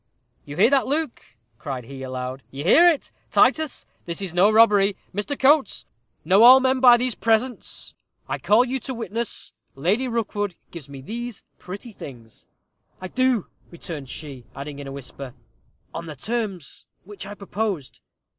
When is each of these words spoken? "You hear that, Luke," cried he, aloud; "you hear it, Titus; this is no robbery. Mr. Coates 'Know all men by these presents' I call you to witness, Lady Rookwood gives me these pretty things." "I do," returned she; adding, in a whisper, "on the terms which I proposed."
"You 0.45 0.57
hear 0.57 0.71
that, 0.71 0.87
Luke," 0.87 1.21
cried 1.59 1.83
he, 1.83 2.01
aloud; 2.01 2.41
"you 2.49 2.63
hear 2.63 2.89
it, 2.89 3.11
Titus; 3.29 3.85
this 4.07 4.19
is 4.19 4.33
no 4.33 4.49
robbery. 4.51 4.95
Mr. 5.13 5.37
Coates 5.37 5.85
'Know 6.25 6.41
all 6.41 6.59
men 6.59 6.79
by 6.79 6.97
these 6.97 7.13
presents' 7.13 7.93
I 8.27 8.39
call 8.39 8.65
you 8.65 8.79
to 8.79 8.95
witness, 8.95 9.53
Lady 9.75 10.07
Rookwood 10.07 10.55
gives 10.71 10.89
me 10.89 11.01
these 11.01 11.43
pretty 11.59 11.91
things." 11.91 12.47
"I 12.99 13.09
do," 13.09 13.45
returned 13.69 14.09
she; 14.09 14.47
adding, 14.55 14.79
in 14.79 14.87
a 14.87 14.91
whisper, 14.91 15.35
"on 15.93 16.07
the 16.07 16.15
terms 16.15 16.87
which 17.03 17.27
I 17.27 17.35
proposed." 17.35 17.99